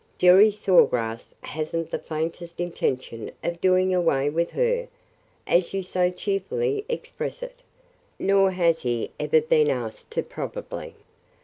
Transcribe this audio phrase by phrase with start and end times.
[0.17, 4.87] Jerry Saw Grass has n't the faintest intention of 'doing away with her,'
[5.45, 7.59] as you so cheerfully express it.
[8.17, 10.95] Nor has he ever been asked to probably.